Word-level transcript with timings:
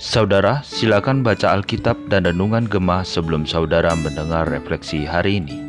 Saudara, 0.00 0.64
silakan 0.64 1.20
baca 1.20 1.52
Alkitab 1.52 2.08
dan 2.08 2.24
Renungan 2.24 2.64
Gemah 2.64 3.04
sebelum 3.04 3.44
saudara 3.44 3.92
mendengar 3.92 4.48
refleksi 4.48 5.04
hari 5.04 5.44
ini. 5.44 5.60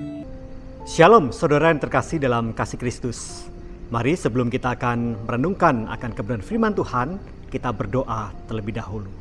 Shalom 0.88 1.36
saudara 1.36 1.76
yang 1.76 1.84
terkasih 1.84 2.24
dalam 2.24 2.56
kasih 2.56 2.80
Kristus. 2.80 3.52
Mari 3.92 4.16
sebelum 4.16 4.48
kita 4.48 4.80
akan 4.80 5.28
merenungkan 5.28 5.92
akan 5.92 6.12
kebenaran 6.16 6.40
firman 6.40 6.72
Tuhan, 6.72 7.20
kita 7.52 7.76
berdoa 7.76 8.32
terlebih 8.48 8.80
dahulu. 8.80 9.12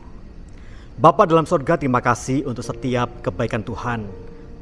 Bapa 1.03 1.27
dalam 1.27 1.51
sorga 1.51 1.75
terima 1.75 1.98
kasih 1.98 2.46
untuk 2.46 2.62
setiap 2.62 3.27
kebaikan 3.27 3.67
Tuhan. 3.67 4.07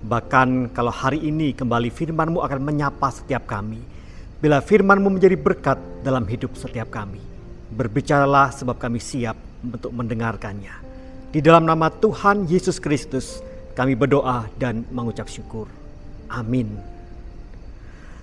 Bahkan 0.09 0.73
kalau 0.73 0.89
hari 0.89 1.20
ini 1.20 1.52
kembali 1.52 1.93
firman-Mu 1.93 2.41
akan 2.41 2.64
menyapa 2.64 3.12
setiap 3.12 3.45
kami. 3.45 3.98
Bila 4.39 4.62
firman-Mu 4.62 5.18
menjadi 5.18 5.34
berkat 5.34 5.82
dalam 6.07 6.23
hidup 6.30 6.55
setiap 6.55 6.95
kami. 6.95 7.18
Berbicaralah 7.75 8.55
sebab 8.55 8.78
kami 8.78 9.02
siap 9.02 9.34
untuk 9.66 9.91
mendengarkannya. 9.91 10.70
Di 11.34 11.42
dalam 11.42 11.66
nama 11.66 11.91
Tuhan 11.91 12.47
Yesus 12.47 12.78
Kristus 12.78 13.42
kami 13.74 13.98
berdoa 13.98 14.47
dan 14.55 14.87
mengucap 14.95 15.27
syukur. 15.27 15.66
Amin. 16.30 16.70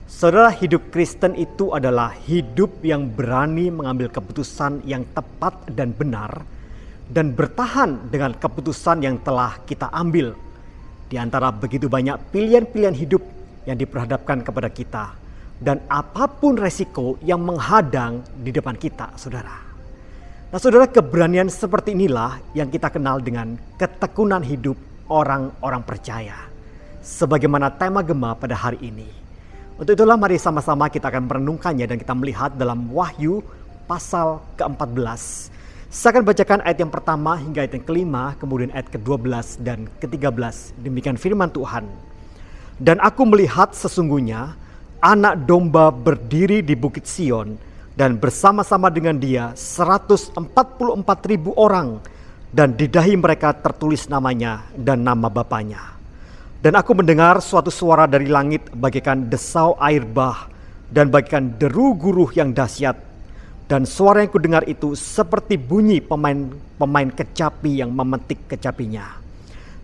Saudara 0.08 0.55
hidup 0.55 0.88
Kristen 0.88 1.36
itu 1.36 1.76
adalah 1.76 2.16
hidup 2.24 2.80
yang 2.80 3.12
berani 3.12 3.68
mengambil 3.68 4.08
keputusan 4.08 4.88
yang 4.88 5.04
tepat 5.12 5.68
dan 5.68 5.91
benar 5.91 6.48
dan 7.12 7.36
bertahan 7.36 8.08
dengan 8.08 8.32
keputusan 8.40 9.04
yang 9.04 9.20
telah 9.20 9.60
kita 9.68 9.91
ambil. 9.91 10.32
Di 11.12 11.20
antara 11.20 11.52
begitu 11.52 11.91
banyak 11.91 12.32
pilihan-pilihan 12.32 12.96
hidup 12.96 13.20
yang 13.68 13.76
diperhadapkan 13.76 14.40
kepada 14.48 14.72
kita 14.72 15.25
dan 15.59 15.80
apa 15.88 16.27
pun 16.27 16.59
resiko 16.59 17.16
yang 17.23 17.40
menghadang 17.40 18.20
di 18.44 18.52
depan 18.52 18.76
kita, 18.76 19.16
Saudara. 19.16 19.66
Nah 20.55 20.62
saudara 20.62 20.88
keberanian 20.88 21.52
seperti 21.52 21.91
inilah 21.91 22.40
yang 22.55 22.71
kita 22.71 22.88
kenal 22.88 23.20
dengan 23.20 23.60
ketekunan 23.76 24.40
hidup 24.40 24.80
orang-orang 25.12 25.84
percaya. 25.84 26.48
Sebagaimana 27.04 27.76
tema 27.76 27.99
Gema 27.99 28.40
pada 28.40 28.55
hari 28.55 28.80
ini. 28.80 29.10
Untuk 29.76 29.99
itulah 29.99 30.15
mari 30.15 30.40
sama-sama 30.40 30.88
kita 30.88 31.12
akan 31.12 31.27
merenungkannya 31.27 31.84
dan 31.84 31.98
kita 31.99 32.15
melihat 32.15 32.55
dalam 32.55 32.87
Wahyu 32.87 33.43
pasal 33.84 34.40
ke-14. 34.55 35.52
Saya 35.91 36.10
akan 36.15 36.24
bacakan 36.24 36.60
ayat 36.63 36.80
yang 36.80 36.91
pertama 36.91 37.35
hingga 37.35 37.60
ayat 37.60 37.76
yang 37.76 37.85
kelima, 37.85 38.40
kemudian 38.40 38.71
ayat 38.71 38.87
ke-12 38.96 39.60
dan 39.60 39.91
ke-13. 39.99 40.80
Demikian 40.80 41.20
firman 41.20 41.52
Tuhan. 41.52 41.84
Dan 42.80 43.04
aku 43.04 43.27
melihat 43.27 43.76
sesungguhnya 43.76 44.55
anak 45.01 45.43
domba 45.43 45.91
berdiri 45.91 46.63
di 46.63 46.76
bukit 46.76 47.07
Sion 47.07 47.55
dan 47.96 48.20
bersama-sama 48.20 48.91
dengan 48.91 49.15
dia 49.15 49.55
144 49.55 50.35
ribu 51.32 51.55
orang 51.55 51.99
dan 52.52 52.76
di 52.76 52.87
dahi 52.87 53.15
mereka 53.20 53.55
tertulis 53.55 54.07
namanya 54.07 54.68
dan 54.76 55.04
nama 55.04 55.27
bapaknya. 55.32 55.96
Dan 56.60 56.74
aku 56.76 56.98
mendengar 56.98 57.40
suatu 57.43 57.70
suara 57.70 58.07
dari 58.10 58.26
langit 58.26 58.74
bagaikan 58.74 59.27
desau 59.27 59.77
air 59.77 60.02
bah 60.02 60.49
dan 60.90 61.12
bagaikan 61.12 61.55
deru 61.55 61.93
guruh 61.93 62.32
yang 62.34 62.55
dahsyat. 62.55 62.98
Dan 63.65 63.85
suara 63.85 64.22
yang 64.22 64.30
kudengar 64.30 64.62
itu 64.69 64.94
seperti 64.94 65.57
bunyi 65.57 65.97
pemain-pemain 65.97 67.09
kecapi 67.09 67.81
yang 67.81 67.90
memetik 67.90 68.46
kecapinya. 68.46 69.18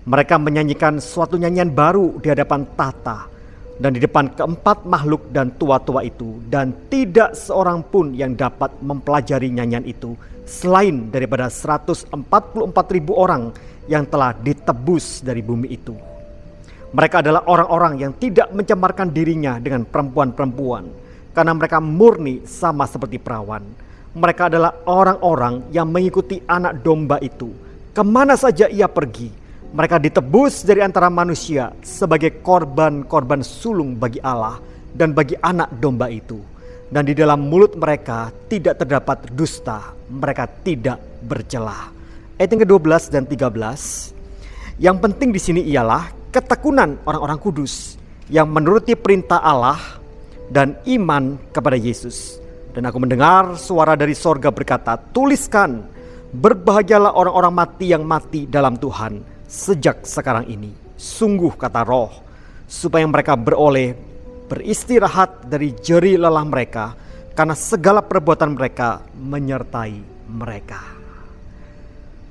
Mereka 0.05 0.37
menyanyikan 0.37 1.01
suatu 1.01 1.37
nyanyian 1.37 1.69
baru 1.73 2.17
di 2.21 2.29
hadapan 2.29 2.65
tahta 2.77 3.25
dan 3.81 3.97
di 3.97 3.99
depan 4.05 4.29
keempat 4.37 4.85
makhluk 4.85 5.33
dan 5.33 5.49
tua-tua 5.57 6.05
itu 6.05 6.37
dan 6.53 6.69
tidak 6.93 7.33
seorang 7.33 7.81
pun 7.81 8.13
yang 8.13 8.37
dapat 8.37 8.69
mempelajari 8.85 9.49
nyanyian 9.49 9.81
itu 9.89 10.13
selain 10.45 11.09
daripada 11.09 11.49
144 11.49 12.13
ribu 12.93 13.17
orang 13.17 13.49
yang 13.89 14.05
telah 14.05 14.37
ditebus 14.37 15.25
dari 15.25 15.41
bumi 15.41 15.73
itu. 15.73 15.97
Mereka 16.93 17.25
adalah 17.25 17.41
orang-orang 17.49 17.93
yang 17.97 18.13
tidak 18.21 18.53
mencemarkan 18.53 19.09
dirinya 19.09 19.57
dengan 19.57 19.89
perempuan-perempuan 19.89 20.85
karena 21.33 21.53
mereka 21.57 21.81
murni 21.81 22.45
sama 22.45 22.85
seperti 22.85 23.17
perawan. 23.17 23.65
Mereka 24.13 24.51
adalah 24.51 24.85
orang-orang 24.85 25.73
yang 25.73 25.89
mengikuti 25.89 26.37
anak 26.45 26.83
domba 26.85 27.17
itu 27.17 27.49
ke 27.95 28.03
mana 28.05 28.37
saja 28.37 28.67
ia 28.67 28.85
pergi 28.91 29.40
mereka 29.71 30.03
ditebus 30.03 30.67
dari 30.67 30.83
antara 30.83 31.07
manusia 31.07 31.71
sebagai 31.79 32.43
korban-korban 32.43 33.39
sulung 33.39 33.95
bagi 33.95 34.19
Allah 34.19 34.59
dan 34.91 35.15
bagi 35.15 35.39
anak 35.39 35.71
domba 35.79 36.11
itu. 36.11 36.43
Dan 36.91 37.07
di 37.07 37.15
dalam 37.15 37.47
mulut 37.47 37.79
mereka 37.79 38.35
tidak 38.51 38.83
terdapat 38.83 39.31
dusta, 39.31 39.95
mereka 40.11 40.43
tidak 40.43 40.99
bercelah. 41.23 41.87
Ayat 42.35 42.51
yang 42.51 42.67
ke-12 42.67 43.15
dan 43.15 43.23
13. 43.23 44.75
Yang 44.75 44.97
penting 44.99 45.29
di 45.31 45.39
sini 45.39 45.61
ialah 45.71 46.11
ketekunan 46.35 46.99
orang-orang 47.07 47.39
kudus 47.39 47.95
yang 48.27 48.51
menuruti 48.51 48.99
perintah 48.99 49.39
Allah 49.39 49.79
dan 50.51 50.75
iman 50.83 51.39
kepada 51.55 51.79
Yesus. 51.79 52.43
Dan 52.75 52.91
aku 52.91 52.99
mendengar 52.99 53.55
suara 53.55 53.95
dari 53.95 54.11
sorga 54.11 54.51
berkata, 54.51 54.99
tuliskan, 54.99 55.87
berbahagialah 56.35 57.15
orang-orang 57.15 57.55
mati 57.55 57.87
yang 57.87 58.03
mati 58.03 58.51
dalam 58.51 58.75
Tuhan 58.75 59.30
sejak 59.51 60.07
sekarang 60.07 60.47
ini. 60.47 60.71
Sungguh 60.95 61.51
kata 61.59 61.83
roh, 61.83 62.07
supaya 62.71 63.03
mereka 63.03 63.35
beroleh 63.35 63.91
beristirahat 64.47 65.51
dari 65.51 65.75
jeri 65.75 66.15
lelah 66.15 66.47
mereka, 66.47 66.95
karena 67.35 67.55
segala 67.57 67.99
perbuatan 67.99 68.55
mereka 68.55 69.03
menyertai 69.11 69.99
mereka. 70.31 70.79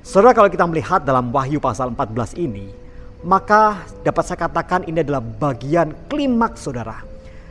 Saudara 0.00 0.32
kalau 0.32 0.48
kita 0.48 0.64
melihat 0.64 1.04
dalam 1.04 1.28
Wahyu 1.28 1.60
pasal 1.60 1.92
14 1.92 2.40
ini, 2.40 2.72
maka 3.20 3.84
dapat 4.00 4.24
saya 4.24 4.48
katakan 4.48 4.88
ini 4.88 5.04
adalah 5.04 5.20
bagian 5.20 5.92
klimaks 6.08 6.64
saudara. 6.64 7.04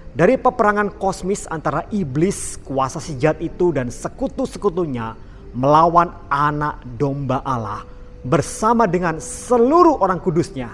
Dari 0.09 0.41
peperangan 0.41 0.97
kosmis 0.97 1.45
antara 1.45 1.85
iblis, 1.93 2.57
kuasa 2.65 2.97
si 2.97 3.13
jahat 3.21 3.37
itu 3.37 3.69
dan 3.69 3.93
sekutu-sekutunya 3.93 5.13
melawan 5.53 6.09
anak 6.27 6.81
domba 6.97 7.45
Allah 7.45 7.98
bersama 8.23 8.83
dengan 8.83 9.19
seluruh 9.19 10.03
orang 10.03 10.19
kudusnya. 10.19 10.71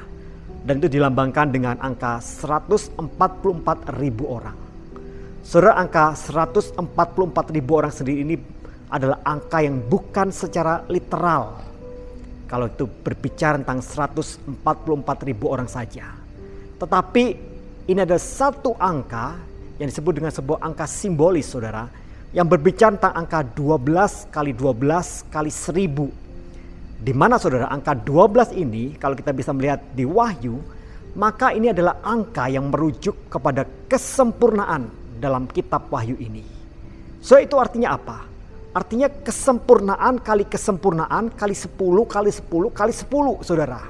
Dan 0.65 0.81
itu 0.81 0.97
dilambangkan 0.97 1.53
dengan 1.53 1.77
angka 1.77 2.17
144 2.17 2.97
ribu 4.01 4.25
orang. 4.33 4.57
Saudara 5.45 5.77
angka 5.77 6.17
144 6.17 6.81
ribu 7.53 7.71
orang 7.77 7.93
sendiri 7.93 8.25
ini 8.25 8.35
adalah 8.89 9.21
angka 9.21 9.61
yang 9.61 9.77
bukan 9.77 10.33
secara 10.33 10.81
literal. 10.89 11.61
Kalau 12.49 12.65
itu 12.65 12.89
berbicara 12.89 13.61
tentang 13.61 13.85
144 13.85 14.57
ribu 15.21 15.53
orang 15.53 15.69
saja. 15.69 16.17
Tetapi 16.81 17.25
ini 17.85 17.99
ada 18.01 18.17
satu 18.17 18.73
angka 18.81 19.37
yang 19.77 19.85
disebut 19.93 20.17
dengan 20.17 20.33
sebuah 20.33 20.65
angka 20.65 20.89
simbolis 20.89 21.45
saudara. 21.45 21.85
Yang 22.33 22.57
berbicara 22.57 22.97
tentang 22.97 23.15
angka 23.21 23.39
12 23.53 24.33
kali 24.33 24.51
12 24.57 25.29
kali 25.29 25.51
1000 25.53 26.24
di 26.95 27.11
mana 27.11 27.35
saudara 27.35 27.67
angka 27.67 27.91
12 27.91 28.55
ini 28.55 28.95
kalau 28.95 29.13
kita 29.13 29.35
bisa 29.35 29.51
melihat 29.51 29.83
di 29.91 30.07
Wahyu, 30.07 30.55
maka 31.15 31.51
ini 31.51 31.71
adalah 31.71 31.99
angka 32.03 32.47
yang 32.47 32.71
merujuk 32.71 33.27
kepada 33.31 33.67
kesempurnaan 33.87 34.87
dalam 35.19 35.47
kitab 35.47 35.87
Wahyu 35.91 36.15
ini. 36.19 36.43
So 37.19 37.39
itu 37.39 37.55
artinya 37.59 37.95
apa? 37.95 38.27
Artinya 38.75 39.07
kesempurnaan 39.07 40.19
kali 40.19 40.45
kesempurnaan 40.51 41.31
kali 41.31 41.55
10 41.55 41.79
kali 42.05 42.31
10 42.31 42.75
kali 42.75 42.93
10 42.93 43.47
saudara. 43.47 43.81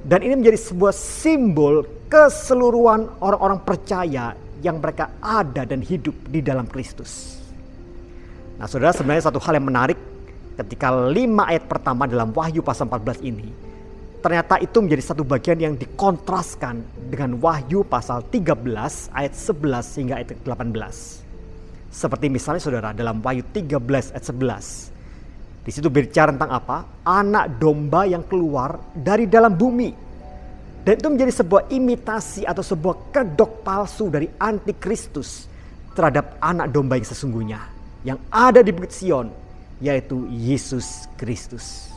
Dan 0.00 0.20
ini 0.24 0.36
menjadi 0.36 0.60
sebuah 0.60 0.92
simbol 0.96 1.84
keseluruhan 2.08 3.20
orang-orang 3.20 3.60
percaya 3.64 4.32
yang 4.60 4.80
mereka 4.80 5.16
ada 5.24 5.64
dan 5.64 5.80
hidup 5.80 6.12
di 6.28 6.44
dalam 6.44 6.68
Kristus. 6.68 7.40
Nah 8.60 8.68
saudara 8.68 8.92
sebenarnya 8.92 9.32
satu 9.32 9.40
hal 9.40 9.56
yang 9.56 9.68
menarik 9.72 9.96
ketika 10.58 10.90
lima 11.10 11.46
ayat 11.50 11.68
pertama 11.70 12.08
dalam 12.08 12.34
Wahyu 12.34 12.64
pasal 12.64 12.88
14 12.88 13.22
ini 13.26 13.70
ternyata 14.20 14.60
itu 14.60 14.78
menjadi 14.84 15.02
satu 15.12 15.24
bagian 15.24 15.58
yang 15.58 15.74
dikontraskan 15.80 16.84
dengan 17.08 17.40
Wahyu 17.40 17.82
pasal 17.88 18.20
13 18.28 19.16
ayat 19.16 19.32
11 19.32 19.98
hingga 19.98 20.14
ayat 20.20 20.28
18. 20.44 21.24
Seperti 21.90 22.26
misalnya 22.30 22.62
saudara 22.62 22.90
dalam 22.92 23.24
Wahyu 23.24 23.42
13 23.48 24.12
ayat 24.12 24.24
11. 24.28 25.64
Di 25.64 25.70
situ 25.72 25.88
berbicara 25.88 26.36
tentang 26.36 26.52
apa? 26.52 26.76
Anak 27.04 27.60
domba 27.60 28.04
yang 28.04 28.24
keluar 28.28 28.80
dari 28.92 29.24
dalam 29.24 29.56
bumi. 29.56 30.12
Dan 30.80 30.96
itu 30.96 31.08
menjadi 31.12 31.32
sebuah 31.44 31.68
imitasi 31.68 32.48
atau 32.48 32.64
sebuah 32.64 33.12
kedok 33.12 33.60
palsu 33.60 34.08
dari 34.08 34.24
antikristus 34.40 35.44
terhadap 35.92 36.40
anak 36.40 36.72
domba 36.72 36.96
yang 36.96 37.08
sesungguhnya. 37.08 37.60
Yang 38.00 38.18
ada 38.32 38.64
di 38.64 38.72
Bukit 38.72 38.92
Sion 38.96 39.28
yaitu 39.80 40.28
Yesus 40.28 41.08
Kristus. 41.16 41.88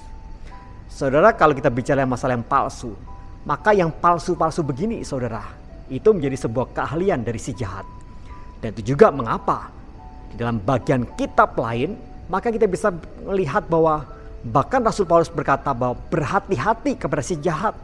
Saudara, 0.88 1.36
kalau 1.36 1.52
kita 1.52 1.68
bicara 1.68 2.08
masalah 2.08 2.40
yang 2.40 2.48
palsu, 2.48 2.96
maka 3.44 3.76
yang 3.76 3.92
palsu-palsu 3.92 4.64
begini, 4.64 5.04
saudara, 5.04 5.44
itu 5.92 6.10
menjadi 6.16 6.48
sebuah 6.48 6.72
keahlian 6.72 7.28
dari 7.28 7.38
si 7.38 7.52
jahat. 7.52 7.84
Dan 8.64 8.72
itu 8.72 8.96
juga 8.96 9.12
mengapa 9.12 9.68
di 10.32 10.40
dalam 10.40 10.64
bagian 10.64 11.04
kitab 11.20 11.60
lain, 11.60 12.00
maka 12.32 12.50
kita 12.50 12.66
bisa 12.72 12.96
melihat 13.28 13.68
bahwa 13.68 14.08
bahkan 14.48 14.80
Rasul 14.80 15.04
Paulus 15.04 15.28
berkata 15.28 15.76
bahwa 15.76 16.00
berhati-hati 16.08 16.96
kepada 16.96 17.20
si 17.20 17.36
jahat. 17.44 17.76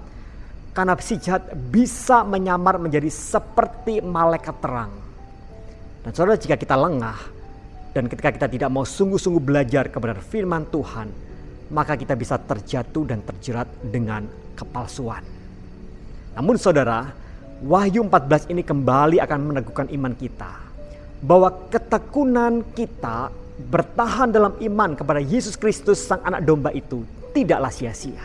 Karena 0.72 0.96
si 1.02 1.20
jahat 1.20 1.50
bisa 1.74 2.24
menyamar 2.24 2.80
menjadi 2.80 3.12
seperti 3.12 4.00
malaikat 4.00 4.54
terang. 4.64 4.94
Dan 6.06 6.12
saudara 6.16 6.40
jika 6.40 6.56
kita 6.56 6.78
lengah 6.80 7.39
dan 7.90 8.06
ketika 8.06 8.30
kita 8.30 8.48
tidak 8.48 8.70
mau 8.70 8.86
sungguh-sungguh 8.86 9.42
belajar 9.42 9.90
kepada 9.90 10.18
firman 10.22 10.70
Tuhan, 10.70 11.10
maka 11.74 11.98
kita 11.98 12.14
bisa 12.14 12.38
terjatuh 12.38 13.04
dan 13.06 13.26
terjerat 13.26 13.70
dengan 13.82 14.26
kepalsuan. 14.54 15.22
Namun 16.38 16.56
saudara, 16.58 17.10
Wahyu 17.60 18.08
14 18.08 18.56
ini 18.56 18.64
kembali 18.64 19.20
akan 19.20 19.40
meneguhkan 19.52 19.88
iman 19.92 20.16
kita 20.16 20.54
bahwa 21.20 21.52
ketekunan 21.68 22.64
kita 22.72 23.28
bertahan 23.68 24.32
dalam 24.32 24.56
iman 24.56 24.96
kepada 24.96 25.20
Yesus 25.20 25.60
Kristus 25.60 26.00
sang 26.00 26.24
anak 26.24 26.48
domba 26.48 26.72
itu 26.72 27.04
tidaklah 27.36 27.68
sia-sia. 27.68 28.24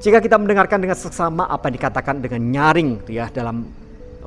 Jika 0.00 0.20
kita 0.20 0.36
mendengarkan 0.36 0.80
dengan 0.80 0.96
seksama 0.96 1.48
apa 1.48 1.68
yang 1.68 1.76
dikatakan 1.80 2.20
dengan 2.20 2.40
nyaring 2.52 3.04
ya 3.08 3.32
dalam 3.32 3.64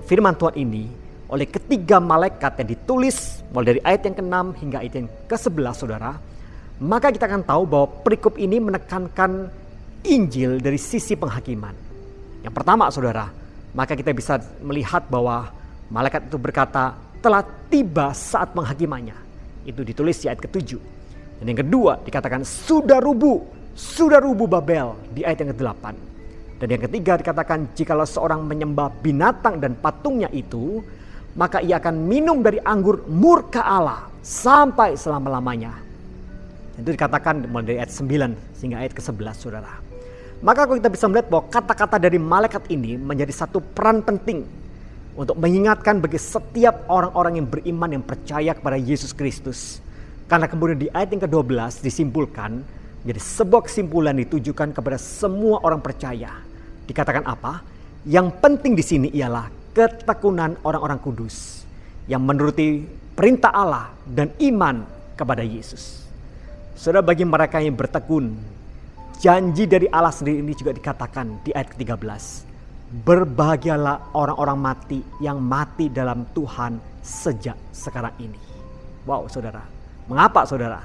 firman 0.05 0.33
Tuhan 0.33 0.57
ini 0.57 1.02
oleh 1.33 1.49
ketiga 1.49 1.97
malaikat 1.97 2.61
yang 2.61 2.69
ditulis 2.77 3.41
mulai 3.49 3.73
dari 3.73 3.81
ayat 3.81 4.05
yang 4.05 4.15
ke-6 4.21 4.37
hingga 4.61 4.77
ayat 4.85 4.93
yang 5.01 5.07
ke-11 5.25 5.73
Saudara, 5.73 6.13
maka 6.77 7.09
kita 7.09 7.25
akan 7.25 7.41
tahu 7.41 7.63
bahwa 7.65 7.87
perikop 8.05 8.37
ini 8.37 8.61
menekankan 8.61 9.49
Injil 10.05 10.61
dari 10.61 10.77
sisi 10.77 11.17
penghakiman. 11.17 11.73
Yang 12.45 12.53
pertama 12.53 12.85
Saudara, 12.93 13.33
maka 13.73 13.97
kita 13.97 14.13
bisa 14.13 14.37
melihat 14.61 15.09
bahwa 15.09 15.49
malaikat 15.89 16.29
itu 16.29 16.37
berkata 16.37 16.93
telah 17.17 17.41
tiba 17.73 18.13
saat 18.13 18.53
penghakimannya. 18.53 19.17
Itu 19.65 19.81
ditulis 19.81 20.21
di 20.21 20.29
ayat 20.29 20.37
ketujuh. 20.37 20.81
Dan 21.41 21.49
yang 21.49 21.59
kedua 21.65 21.97
dikatakan 22.05 22.45
sudah 22.45 23.01
rubuh, 23.01 23.41
sudah 23.73 24.21
rubuh 24.21 24.45
Babel 24.45 24.93
di 25.09 25.25
ayat 25.25 25.41
yang 25.41 25.57
ke-8. 25.57 26.13
Dan 26.61 26.67
yang 26.77 26.83
ketiga 26.85 27.17
dikatakan 27.17 27.73
jikalau 27.73 28.05
seorang 28.05 28.45
menyembah 28.45 28.91
binatang 29.01 29.57
dan 29.57 29.73
patungnya 29.73 30.29
itu, 30.29 30.83
maka 31.33 31.61
ia 31.61 31.81
akan 31.81 31.95
minum 32.05 32.45
dari 32.45 32.61
anggur 32.61 33.05
murka 33.09 33.65
Allah 33.65 34.09
sampai 34.21 34.93
selama-lamanya. 34.93 35.73
Itu 36.77 36.89
dikatakan 36.89 37.49
mulai 37.49 37.65
dari 37.73 37.77
ayat 37.81 37.93
9 37.93 38.57
sehingga 38.57 38.81
ayat 38.81 38.93
ke-11 38.97 39.35
saudara. 39.37 39.73
Maka 40.43 40.67
kalau 40.67 40.77
kita 40.77 40.91
bisa 40.91 41.05
melihat 41.07 41.27
bahwa 41.31 41.47
kata-kata 41.47 41.95
dari 42.01 42.19
malaikat 42.19 42.67
ini 42.67 42.99
menjadi 42.99 43.31
satu 43.31 43.63
peran 43.63 44.03
penting 44.03 44.43
untuk 45.13 45.37
mengingatkan 45.37 46.01
bagi 46.01 46.17
setiap 46.17 46.89
orang-orang 46.89 47.39
yang 47.39 47.47
beriman 47.47 47.89
yang 47.95 48.03
percaya 48.03 48.51
kepada 48.57 48.75
Yesus 48.75 49.13
Kristus. 49.13 49.79
Karena 50.27 50.49
kemudian 50.49 50.79
di 50.81 50.89
ayat 50.89 51.13
yang 51.13 51.23
ke-12 51.29 51.85
disimpulkan 51.85 52.65
jadi 53.03 53.19
sebuah 53.19 53.67
kesimpulan 53.67 54.15
ditujukan 54.15 54.71
kepada 54.71 54.95
semua 54.95 55.59
orang 55.63 55.83
percaya. 55.83 56.31
Dikatakan 56.87 57.27
apa? 57.27 57.63
Yang 58.07 58.35
penting 58.39 58.73
di 58.75 58.83
sini 58.83 59.07
ialah 59.11 59.62
ketekunan 59.73 60.61
orang-orang 60.61 61.01
kudus 61.01 61.67
yang 62.05 62.21
menuruti 62.21 62.85
perintah 63.17 63.51
Allah 63.51 63.89
dan 64.05 64.29
iman 64.39 64.85
kepada 65.17 65.41
Yesus. 65.41 66.05
Saudara 66.77 67.05
bagi 67.05 67.25
mereka 67.25 67.61
yang 67.61 67.77
bertekun 67.77 68.33
Janji 69.23 69.63
dari 69.71 69.87
Allah 69.87 70.11
sendiri 70.11 70.43
ini 70.43 70.51
juga 70.51 70.75
dikatakan 70.75 71.47
di 71.47 71.55
ayat 71.55 71.71
ke-13. 71.71 72.03
Berbahagialah 73.07 74.11
orang-orang 74.11 74.59
mati 74.59 74.99
yang 75.23 75.39
mati 75.39 75.87
dalam 75.87 76.27
Tuhan 76.35 76.75
sejak 76.99 77.55
sekarang 77.71 78.11
ini. 78.19 78.35
Wow, 79.07 79.31
saudara. 79.31 79.63
Mengapa, 80.11 80.43
saudara? 80.43 80.83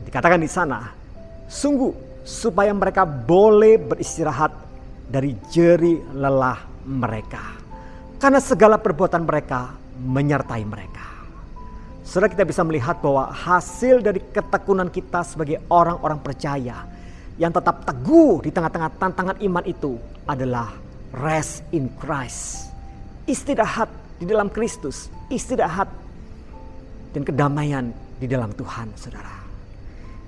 Dikatakan 0.00 0.40
di 0.40 0.48
sana, 0.48 0.96
sungguh 1.44 2.24
supaya 2.24 2.72
mereka 2.72 3.04
boleh 3.04 3.76
beristirahat 3.76 4.56
dari 5.04 5.36
jeri 5.52 6.00
lelah 6.16 6.88
mereka. 6.88 7.63
Karena 8.24 8.40
segala 8.40 8.80
perbuatan 8.80 9.28
mereka 9.28 9.76
menyertai 10.00 10.64
mereka. 10.64 11.28
Saudara 12.08 12.32
kita 12.32 12.48
bisa 12.48 12.64
melihat 12.64 12.96
bahwa 13.04 13.28
hasil 13.28 14.00
dari 14.00 14.16
ketekunan 14.32 14.88
kita 14.88 15.20
sebagai 15.20 15.60
orang-orang 15.68 16.24
percaya 16.24 16.88
yang 17.36 17.52
tetap 17.52 17.84
teguh 17.84 18.40
di 18.40 18.48
tengah-tengah 18.48 18.96
tantangan 18.96 19.36
iman 19.44 19.64
itu 19.68 20.00
adalah 20.24 20.72
rest 21.20 21.68
in 21.76 21.92
Christ. 22.00 22.72
Istirahat 23.28 23.92
di 24.16 24.24
dalam 24.24 24.48
Kristus, 24.48 25.12
istirahat 25.28 25.92
dan 27.12 27.28
kedamaian 27.28 27.92
di 28.16 28.24
dalam 28.24 28.56
Tuhan, 28.56 28.88
saudara. 28.96 29.36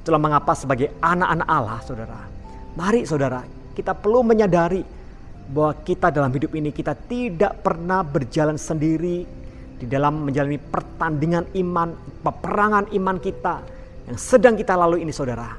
Itulah 0.04 0.20
mengapa 0.20 0.52
sebagai 0.52 0.92
anak-anak 1.00 1.48
Allah, 1.48 1.80
saudara, 1.80 2.20
mari 2.76 3.08
saudara, 3.08 3.40
kita 3.72 3.96
perlu 3.96 4.20
menyadari 4.20 4.84
bahwa 5.46 5.72
kita 5.86 6.10
dalam 6.10 6.30
hidup 6.34 6.52
ini 6.58 6.74
kita 6.74 6.94
tidak 6.94 7.62
pernah 7.62 8.02
berjalan 8.02 8.58
sendiri 8.58 9.22
di 9.76 9.86
dalam 9.86 10.26
menjalani 10.26 10.58
pertandingan 10.58 11.44
iman, 11.54 11.94
peperangan 12.24 12.90
iman 12.96 13.16
kita 13.22 13.54
yang 14.10 14.18
sedang 14.18 14.54
kita 14.58 14.74
lalui 14.74 15.04
ini 15.06 15.12
saudara 15.14 15.54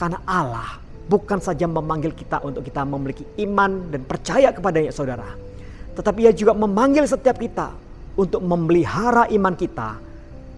karena 0.00 0.18
Allah 0.24 0.80
bukan 1.10 1.42
saja 1.42 1.66
memanggil 1.66 2.14
kita 2.14 2.38
untuk 2.40 2.62
kita 2.62 2.86
memiliki 2.86 3.26
iman 3.44 3.90
dan 3.90 4.06
percaya 4.06 4.54
kepadanya 4.54 4.94
saudara. 4.94 5.26
Tetapi 5.92 6.24
ia 6.24 6.32
juga 6.32 6.54
memanggil 6.54 7.02
setiap 7.04 7.36
kita 7.36 7.74
untuk 8.14 8.40
memelihara 8.40 9.26
iman 9.34 9.54
kita. 9.58 9.98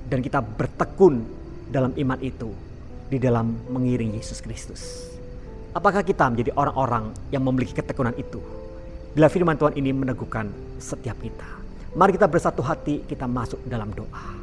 Dan 0.07 0.21
kita 0.21 0.45
bertekun 0.45 1.25
dalam 1.73 1.97
iman 1.97 2.21
itu 2.21 2.53
di 3.09 3.17
dalam 3.17 3.57
mengiring 3.73 4.13
Yesus 4.21 4.45
Kristus. 4.45 5.12
Apakah 5.73 6.05
kita 6.05 6.29
menjadi 6.29 6.53
orang-orang 6.53 7.17
yang 7.33 7.49
memiliki 7.49 7.73
ketekunan 7.73 8.13
itu? 8.21 8.37
Bila 9.17 9.33
firman 9.33 9.57
Tuhan 9.57 9.73
ini 9.73 9.89
meneguhkan 9.97 10.53
setiap 10.77 11.17
kita. 11.17 11.49
Mari 11.97 12.13
kita 12.13 12.29
bersatu 12.29 12.61
hati, 12.61 13.01
kita 13.09 13.25
masuk 13.25 13.57
dalam 13.65 13.89
doa. 13.97 14.37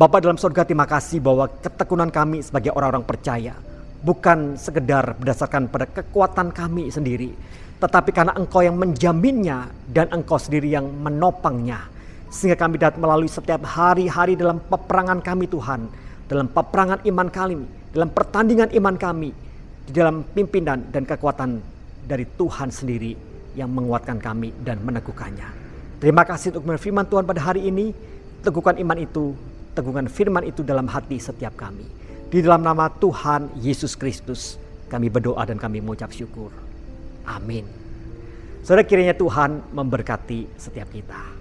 Bapak 0.00 0.24
dalam 0.24 0.40
surga 0.40 0.64
terima 0.64 0.88
kasih 0.88 1.20
bahwa 1.20 1.52
ketekunan 1.60 2.08
kami 2.08 2.40
sebagai 2.40 2.72
orang-orang 2.72 3.04
percaya 3.04 3.60
bukan 4.00 4.56
sekedar 4.56 5.20
berdasarkan 5.20 5.68
pada 5.68 5.84
kekuatan 5.84 6.48
kami 6.48 6.88
sendiri, 6.88 7.36
tetapi 7.76 8.08
karena 8.16 8.32
Engkau 8.32 8.64
yang 8.64 8.80
menjaminnya 8.80 9.68
dan 9.84 10.08
Engkau 10.16 10.40
sendiri 10.40 10.72
yang 10.72 10.88
menopangnya. 10.88 11.92
Sehingga 12.32 12.56
kami 12.56 12.80
dapat 12.80 12.96
melalui 12.96 13.28
setiap 13.28 13.68
hari-hari 13.68 14.32
dalam 14.32 14.64
peperangan 14.64 15.20
kami 15.20 15.44
Tuhan, 15.44 15.92
dalam 16.24 16.48
peperangan 16.48 17.04
iman 17.04 17.28
kami, 17.28 17.68
dalam 17.92 18.08
pertandingan 18.08 18.72
iman 18.72 18.96
kami, 18.96 19.47
di 19.88 19.96
dalam 19.96 20.20
pimpinan 20.20 20.92
dan 20.92 21.08
kekuatan 21.08 21.64
dari 22.04 22.28
Tuhan 22.36 22.68
sendiri 22.68 23.16
yang 23.56 23.72
menguatkan 23.72 24.20
kami 24.20 24.52
dan 24.60 24.84
meneguhkannya. 24.84 25.48
Terima 25.96 26.28
kasih 26.28 26.52
untuk 26.52 26.76
firman 26.76 27.08
Tuhan 27.08 27.24
pada 27.24 27.40
hari 27.40 27.72
ini. 27.72 27.96
Teguhkan 28.44 28.76
iman 28.78 29.00
itu, 29.00 29.32
teguhkan 29.72 30.06
firman 30.06 30.44
itu 30.44 30.60
dalam 30.60 30.86
hati 30.86 31.16
setiap 31.16 31.56
kami. 31.56 31.88
Di 32.28 32.44
dalam 32.44 32.60
nama 32.60 32.92
Tuhan 32.92 33.48
Yesus 33.58 33.96
Kristus 33.96 34.60
kami 34.92 35.08
berdoa 35.08 35.42
dan 35.48 35.56
kami 35.56 35.80
mengucap 35.80 36.12
syukur. 36.12 36.52
Amin. 37.24 37.64
Saudara 38.60 38.84
kiranya 38.84 39.16
Tuhan 39.16 39.64
memberkati 39.72 40.60
setiap 40.60 40.92
kita. 40.92 41.37